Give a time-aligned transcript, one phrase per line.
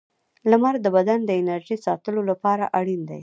[0.49, 3.19] •لمر د بدن د انرژۍ ساتلو لپاره اړین دی.